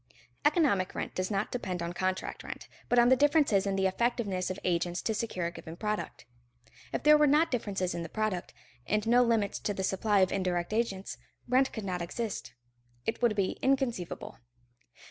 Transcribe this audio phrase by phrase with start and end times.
[0.45, 4.49] Economic rent does not depend on contract rent, but on the differences in the effectiveness
[4.49, 6.25] of agents to secure a given product.
[6.91, 8.51] If there were not differences in the product,
[8.87, 12.55] and no limits to the supply of indirect agents, rent could not exist;
[13.05, 14.39] it would be inconceivable.